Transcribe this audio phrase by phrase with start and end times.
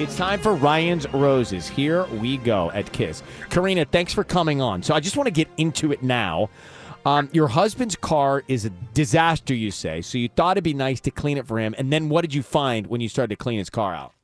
[0.00, 1.68] It's time for Ryan's Roses.
[1.68, 3.22] Here we go at KIIS.
[3.50, 4.82] Karina, thanks for coming on.
[4.82, 6.48] So I just want to get into it now.
[7.04, 10.00] Um, your husband's car is a disaster, you say.
[10.00, 11.74] So you thought it'd be nice to clean it for him.
[11.76, 14.14] And then what did you find when you started to clean his car out?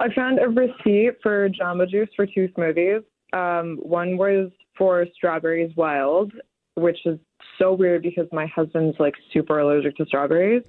[0.00, 3.02] I found a receipt for Jamba Juice for two smoothies.
[3.32, 6.30] Um, one was for strawberries wild,
[6.74, 7.18] which is
[7.58, 10.62] so weird because my husband's like super allergic to strawberries.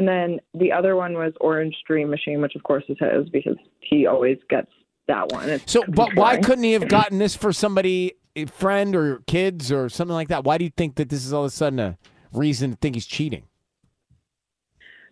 [0.00, 3.58] And then the other one was Orange Dream Machine, which of course is his because
[3.80, 4.70] he always gets
[5.08, 5.50] that one.
[5.50, 9.70] It's So, but why couldn't he have gotten this for somebody, a friend or kids
[9.70, 10.42] or something like that?
[10.42, 11.98] Why do you think that this is all of a sudden a
[12.32, 13.42] reason to think he's cheating?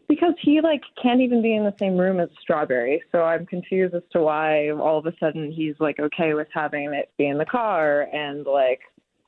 [0.09, 3.03] Because he like can't even be in the same room as Strawberry.
[3.13, 6.95] So I'm confused as to why all of a sudden he's like okay with having
[6.95, 8.81] it be in the car and like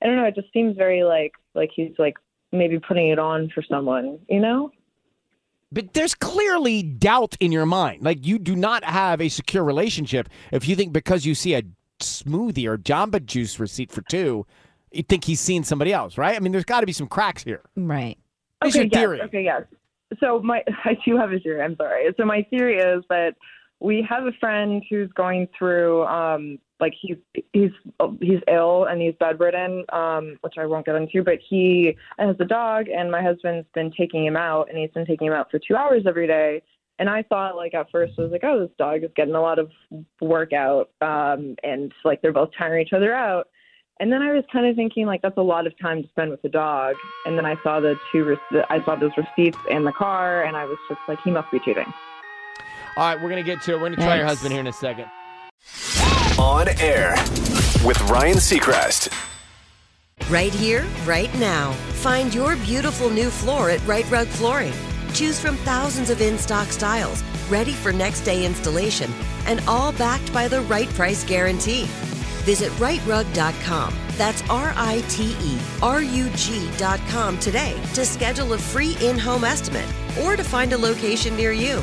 [0.02, 2.16] I don't know, it just seems very like like he's like
[2.50, 4.70] maybe putting it on for someone, you know?
[5.72, 8.02] But there's clearly doubt in your mind.
[8.02, 11.62] Like you do not have a secure relationship if you think because you see a
[12.00, 14.46] smoothie or Jamba Juice receipt for two,
[14.90, 16.34] you think he's seen somebody else, right?
[16.34, 17.62] I mean, there's got to be some cracks here.
[17.76, 18.18] Right.
[18.60, 19.22] What's okay, your yes, theory?
[19.22, 19.62] Okay, yes.
[20.18, 21.62] So my I do have a theory.
[21.62, 22.06] I'm sorry.
[22.16, 23.34] So my theory is that
[23.80, 27.16] we have a friend who's going through um like he's
[27.52, 27.70] he's
[28.20, 32.44] he's ill and he's bedridden um which I won't get into but he has a
[32.44, 35.58] dog and my husband's been taking him out and he's been taking him out for
[35.58, 36.62] 2 hours every day
[36.98, 39.40] and I thought like at first I was like oh this dog is getting a
[39.40, 39.70] lot of
[40.20, 43.48] workout um and like they're both tiring each other out
[44.00, 46.30] and then I was kind of thinking like that's a lot of time to spend
[46.30, 46.96] with the dog.
[47.26, 48.34] And then I saw the two
[48.70, 51.60] I saw those receipts in the car, and I was just like, he must be
[51.60, 51.84] cheating.
[53.00, 53.80] All right, we're gonna get to it.
[53.80, 55.06] We're gonna try your husband here in a second.
[56.38, 57.14] On air
[57.82, 59.10] with Ryan Seacrest.
[60.28, 61.72] Right here, right now.
[62.02, 64.74] Find your beautiful new floor at Rite Rug Flooring.
[65.14, 69.10] Choose from thousands of in stock styles, ready for next day installation,
[69.46, 71.84] and all backed by the right price guarantee.
[72.44, 73.94] Visit riterug.com.
[74.18, 79.44] That's R I T E R U G.com today to schedule a free in home
[79.44, 79.88] estimate
[80.22, 81.82] or to find a location near you.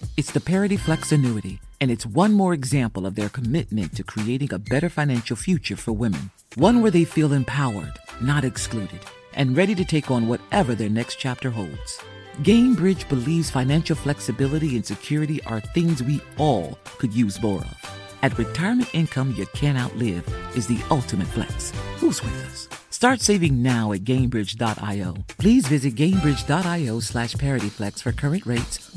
[0.17, 4.53] It's the Parity Flex annuity, and it's one more example of their commitment to creating
[4.53, 6.31] a better financial future for women.
[6.55, 8.99] One where they feel empowered, not excluded,
[9.33, 12.01] and ready to take on whatever their next chapter holds.
[12.43, 17.97] Gainbridge believes financial flexibility and security are things we all could use more of.
[18.21, 20.27] At retirement income you can't outlive
[20.57, 21.71] is the ultimate flex.
[21.97, 22.67] Who's with us?
[22.89, 25.15] Start saving now at Gainbridge.io.
[25.39, 28.90] Please visit Gainbridge.io slash ParityFlex for current rates,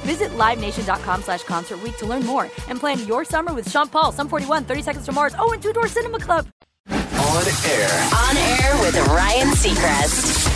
[0.00, 4.12] Visit LiveNation.com slash Concert Week to learn more and plan your summer with Sean Paul,
[4.12, 6.46] Sum 41, 30 Seconds to Mars, oh, and Two Door Cinema Club.
[6.90, 8.08] On air.
[8.14, 10.48] On air with Ryan Seacrest.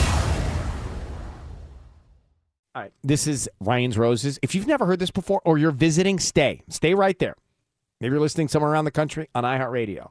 [2.75, 2.93] All right.
[3.05, 4.39] This is Ryan's Roses.
[4.41, 6.63] If you've never heard this before or you're visiting, stay.
[6.69, 7.35] Stay right there.
[8.01, 10.11] Maybe you're listening somewhere around the country on iHeartRadio.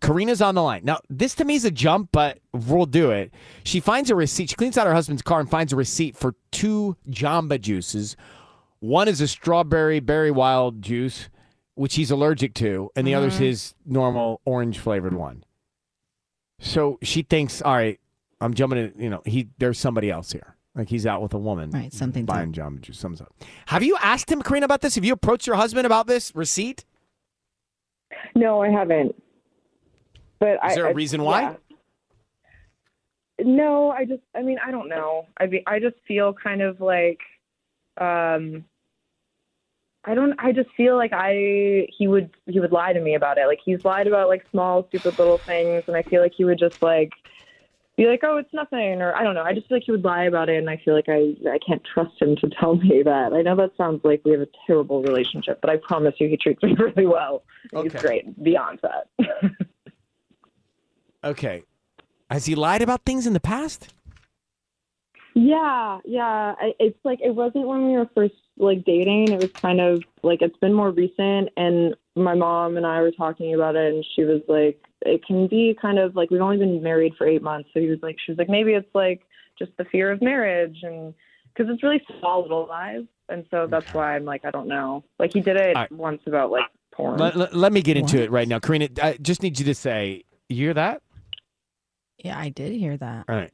[0.00, 0.82] Karina's on the line.
[0.84, 3.32] Now, this to me is a jump, but we'll do it.
[3.64, 4.50] She finds a receipt.
[4.50, 8.16] She cleans out her husband's car and finds a receipt for two Jamba juices.
[8.82, 11.28] One is a strawberry berry wild juice,
[11.76, 15.44] which he's allergic to, and the other's his normal orange flavored one.
[16.58, 18.00] So she thinks, all right,
[18.40, 20.56] I'm jumping in, you know, he there's somebody else here.
[20.74, 21.70] Like he's out with a woman.
[21.70, 22.26] Right, something up.
[22.26, 22.98] buying Jamba juice.
[22.98, 23.32] Something's up.
[23.66, 24.96] Have you asked him, Karina, about this?
[24.96, 26.84] Have you approached your husband about this receipt?
[28.34, 29.14] No, I haven't.
[30.40, 31.42] But Is there a I- reason why?
[31.42, 31.56] yeah.
[33.44, 35.26] No, I just I mean, I don't know.
[35.38, 37.20] I mean, I just feel kind of like
[38.00, 38.64] um
[40.04, 43.38] I don't I just feel like I he would he would lie to me about
[43.38, 43.46] it.
[43.46, 46.58] Like he's lied about like small stupid little things and I feel like he would
[46.58, 47.10] just like
[47.96, 49.42] be like, "Oh, it's nothing," or I don't know.
[49.42, 51.58] I just feel like he would lie about it, and I feel like I I
[51.64, 53.34] can't trust him to tell me that.
[53.34, 56.38] I know that sounds like we have a terrible relationship, but I promise you, he
[56.38, 57.42] treats me really well.
[57.74, 57.90] Okay.
[57.90, 59.50] He's great beyond that.
[61.24, 61.62] Okay.
[62.30, 63.92] Has he lied about things in the past?
[65.34, 66.54] Yeah, yeah.
[66.58, 69.32] I, it's like it wasn't when we were first like dating.
[69.32, 73.12] It was kind of like it's been more recent, and my mom and I were
[73.12, 76.58] talking about it, and she was like, it can be kind of like we've only
[76.58, 79.22] been married for eight months, so he was like, she was like, maybe it's like
[79.58, 81.14] just the fear of marriage, and
[81.54, 85.02] because it's really small little lies, and so that's why I'm like, I don't know.
[85.18, 85.92] Like he did it All right.
[85.92, 87.18] once about like porn.
[87.18, 88.58] Let, let- let me get into it right now.
[88.58, 91.02] Karina, I just need you to say, you hear that?
[92.18, 93.24] Yeah, I did hear that.
[93.28, 93.50] All right.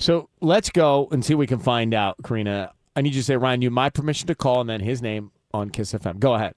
[0.00, 2.72] So let's go and see what we can find out, Karina.
[2.96, 5.02] I need you to say, Ryan, you have my permission to call and then his
[5.02, 6.18] name on KIIS FM.
[6.18, 6.54] Go ahead.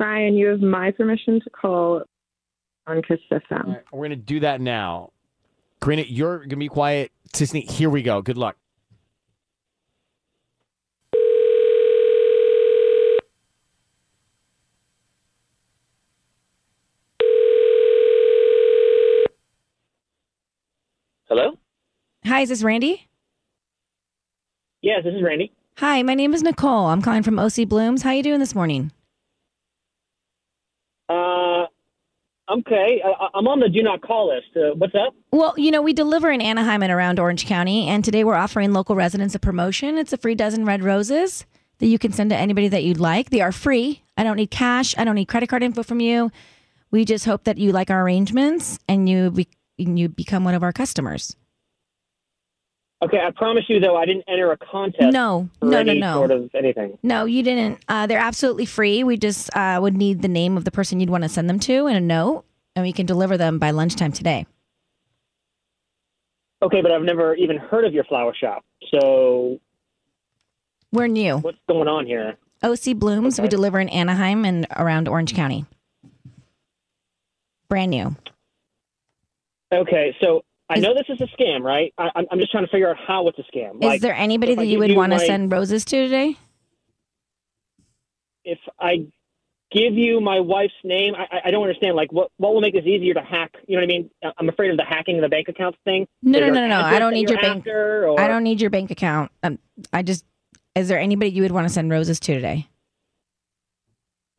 [0.00, 2.02] Ryan, you have my permission to call
[2.88, 3.64] on KIIS FM.
[3.66, 5.12] All right, we're going to do that now.
[5.80, 7.12] Karina, you're going to be quiet.
[7.32, 8.20] Sisanie, here we go.
[8.20, 8.56] Good luck.
[21.28, 21.56] Hello?
[22.26, 23.06] Hi, is this Randy?
[24.82, 25.52] Yes, this is Randy.
[25.78, 26.86] Hi, my name is Nicole.
[26.86, 28.02] I'm calling from OC Blooms.
[28.02, 28.90] How you doing this morning?
[31.08, 31.66] Uh,
[32.50, 33.00] okay.
[33.04, 34.56] I, I'm on the do not call list.
[34.56, 35.14] Uh, what's up?
[35.30, 38.72] Well, you know, we deliver in Anaheim and around Orange County, and today we're offering
[38.72, 39.96] local residents a promotion.
[39.96, 41.46] It's a free dozen red roses
[41.78, 43.30] that you can send to anybody that you'd like.
[43.30, 44.02] They are free.
[44.16, 44.96] I don't need cash.
[44.98, 46.32] I don't need credit card info from you.
[46.90, 50.54] We just hope that you like our arrangements and you be, and you become one
[50.54, 51.36] of our customers.
[53.02, 55.12] Okay, I promise you though, I didn't enter a contest.
[55.12, 56.14] No, no, no, no.
[56.14, 56.96] Sort of anything.
[57.02, 57.84] No, you didn't.
[57.88, 59.04] Uh, they're absolutely free.
[59.04, 61.58] We just uh, would need the name of the person you'd want to send them
[61.60, 62.44] to and a note.
[62.74, 64.46] and we can deliver them by lunchtime today.
[66.62, 68.64] Okay, but I've never even heard of your flower shop.
[68.90, 69.60] So
[70.90, 71.36] We're new.
[71.38, 72.36] what's going on here?
[72.62, 75.66] OC Blooms, we deliver in Anaheim and around Orange County.
[77.68, 78.16] Brand new.
[79.72, 81.94] Okay, so I know this is a scam, right?
[81.96, 83.82] I, I'm- I'm just trying to figure out how it's a scam.
[83.94, 86.36] Is there anybody if I that you would want to send roses to today?
[88.44, 89.06] If I
[89.72, 91.94] give you my wife's name, I, I- don't understand.
[91.96, 93.54] Like, what what will make this easier to hack?
[93.68, 94.10] You know what I mean?
[94.38, 96.06] I'm afraid of the hacking of the bank accounts thing.
[96.22, 96.80] No, no, no, no, no.
[96.80, 97.66] I don't need your bank.
[97.66, 99.30] or- I don't need your bank account.
[99.42, 99.58] Um,
[99.92, 100.24] I just.
[100.74, 102.66] Is there anybody you would want to send roses to today?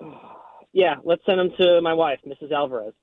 [0.73, 2.51] Yeah, let's send them to my wife, Mrs.
[2.51, 2.93] Alvarez.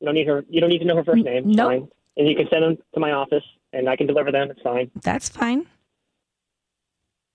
[0.00, 0.44] You don't need her.
[0.50, 1.48] You don't need to know her first name.
[1.48, 1.90] It's nope.
[2.18, 2.26] Fine.
[2.26, 4.50] And you can send them to my office, and I can deliver them.
[4.50, 4.90] It's fine.
[5.02, 5.66] That's fine.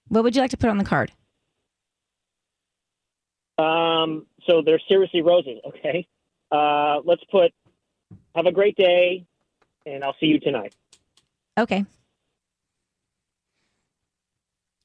[0.09, 1.11] What would you like to put on the card?
[3.57, 5.59] Um, so they're seriously roses.
[5.67, 6.07] Okay.
[6.51, 7.51] Uh, let's put.
[8.35, 9.25] Have a great day,
[9.85, 10.75] and I'll see you tonight.
[11.57, 11.85] Okay.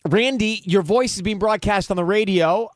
[0.06, 2.70] Randy, your voice is being broadcast on the radio.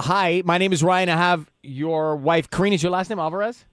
[0.00, 1.08] Hi, my name is Ryan.
[1.08, 2.74] I have your wife, Karina.
[2.74, 3.64] Is your last name Alvarez?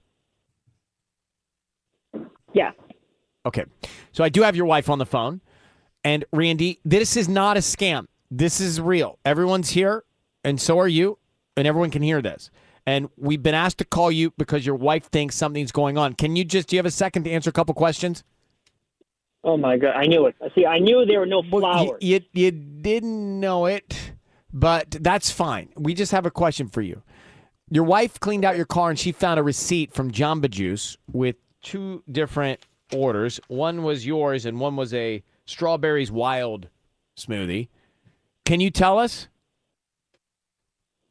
[2.52, 2.72] Yeah.
[3.46, 3.64] Okay.
[4.12, 5.40] So I do have your wife on the phone.
[6.04, 8.06] And Randy, this is not a scam.
[8.30, 9.18] This is real.
[9.24, 10.04] Everyone's here,
[10.42, 11.18] and so are you,
[11.56, 12.50] and everyone can hear this.
[12.86, 16.14] And we've been asked to call you because your wife thinks something's going on.
[16.14, 18.24] Can you just, do you have a second to answer a couple questions?
[19.44, 19.94] Oh my god!
[19.96, 20.36] I knew it.
[20.54, 21.98] See, I knew there were no flowers.
[22.00, 24.12] You, you, you didn't know it,
[24.52, 25.68] but that's fine.
[25.76, 27.02] We just have a question for you.
[27.70, 31.36] Your wife cleaned out your car and she found a receipt from Jamba Juice with
[31.62, 32.60] two different
[32.92, 33.40] orders.
[33.48, 36.68] One was yours and one was a strawberries wild
[37.16, 37.68] smoothie.
[38.44, 39.28] Can you tell us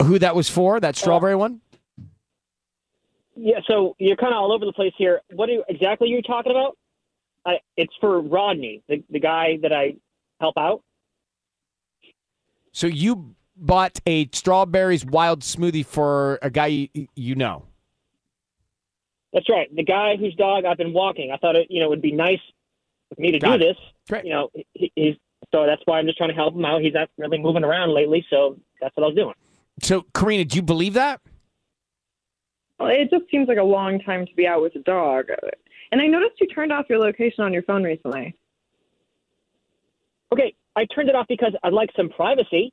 [0.02, 0.80] who that was for?
[0.80, 1.62] That strawberry one?
[3.36, 5.22] Yeah, so you're kind of all over the place here.
[5.32, 6.78] What are you, exactly are you talking about?
[7.46, 9.96] I, it's for Rodney, the the guy that I
[10.40, 10.84] help out.
[12.72, 17.66] So you bought a strawberries wild smoothie for a guy you, you know.
[19.34, 21.32] That's right, the guy whose dog I've been walking.
[21.32, 22.40] I thought it, you know, would be nice
[23.14, 23.68] for me to Got do it.
[23.70, 23.78] this.
[24.10, 24.26] Great.
[24.26, 25.16] You know, he, he's
[25.52, 26.82] so that's why I'm just trying to help him out.
[26.82, 29.34] He's not really moving around lately, so that's what I was doing.
[29.82, 31.22] So, Karina, do you believe that?
[32.80, 35.26] Well, it just seems like a long time to be out with a dog.
[35.92, 38.36] And I noticed you turned off your location on your phone recently.
[40.32, 42.72] Okay, I turned it off because I'd like some privacy.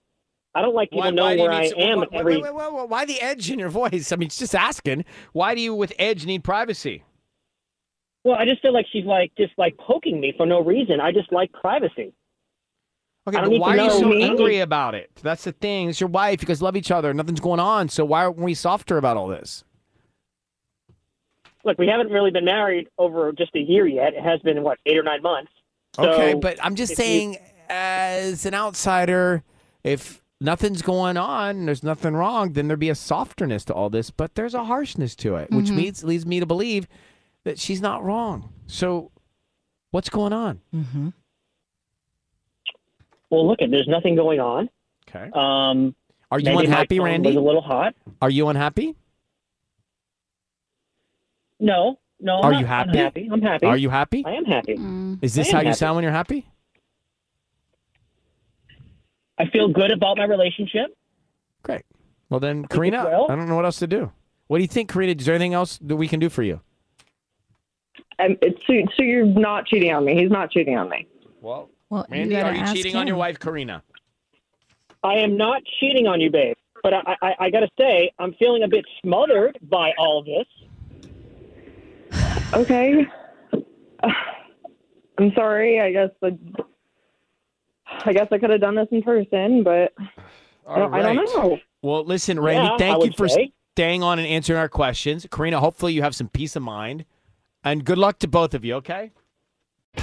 [0.59, 2.35] I don't like people knowing where I am at every.
[2.39, 4.11] Wait, wait, wait, wait, why the edge in your voice?
[4.11, 5.05] I mean, it's just asking.
[5.33, 7.05] Why do you, with edge, need privacy?
[8.25, 11.01] Well, I just feel like she's like just like poking me for no reason.
[11.01, 12.13] I just like privacy.
[13.29, 14.25] Okay, but why are you so me.
[14.25, 15.13] angry about it?
[15.23, 15.91] That's the thing.
[15.91, 16.43] It's your wife.
[16.43, 17.15] You guys love each other.
[17.15, 17.89] Nothing's going on.
[17.89, 19.63] So why aren't we softer about all this?
[21.65, 24.15] Look, we haven't really been married over just a year yet.
[24.15, 25.53] It has been what eight or nine months.
[25.95, 27.37] So okay, but I'm just if you- saying,
[27.69, 29.45] as an outsider,
[29.85, 34.11] if nothing's going on, there's nothing wrong, then there'd be a softerness to all this.
[34.11, 35.77] But there's a harshness to it, which Mhm.
[35.77, 36.87] means leads me to believe
[37.45, 38.53] that she's not wrong.
[38.67, 39.11] So,
[39.91, 40.61] what's going on?
[40.75, 41.09] Mm-hmm.
[43.31, 44.71] well, look, there's nothing going on.
[45.09, 45.31] Okay.
[45.35, 45.95] Um,
[46.31, 47.29] Are you maybe my unhappy, tone Randy?
[47.29, 47.95] Was a little hot.
[48.23, 48.95] Are you unhappy?
[51.61, 52.39] No, no.
[52.39, 53.29] I'm Are not you happy?
[53.31, 53.67] I'm happy.
[53.67, 54.25] Are you happy?
[54.25, 54.77] I am happy.
[55.23, 56.47] Is this I am how you sound when you're happy?
[59.39, 60.97] I feel good about my relationship.
[61.63, 61.83] Great.
[62.29, 63.27] Well, then, Karina, well.
[63.31, 64.13] I don't know what else to do.
[64.49, 65.13] What do you think, Karina?
[65.13, 66.61] Is there anything else that we can do for you?
[68.21, 70.21] Um, and it's, so, so you're not cheating on me.
[70.21, 71.07] He's not cheating on me.
[71.41, 73.83] Well, well Randy, are you cheating on your wife, Karina?
[75.05, 76.57] I am not cheating on you, babe.
[76.83, 80.47] But I, I, I got to say, I'm feeling a bit smothered by all this.
[82.55, 83.07] Okay.
[85.19, 85.81] I'm sorry.
[85.81, 86.39] I guess the,
[88.05, 89.93] I guess I could have done this in person, but
[90.69, 91.59] I don't, I don't know.
[91.83, 93.53] Well, listen, Randy, Yeah, thank you for say.
[93.75, 95.27] staying on and answering our questions.
[95.31, 97.05] Karina, hopefully you have some peace of mind.
[97.65, 99.11] And good luck to both of you, okay?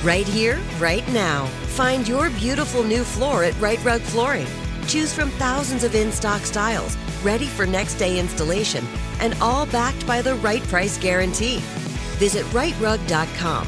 [0.04, 1.46] Right here, right now.
[1.76, 4.48] Find your beautiful new floor at Rite Rug Flooring.
[4.88, 8.86] Choose from thousands of in stock styles, ready for next day installation,
[9.20, 11.58] and all backed by the right price guarantee.
[12.18, 13.68] Visit riterug.com.